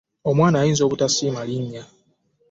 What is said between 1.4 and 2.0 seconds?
linnya.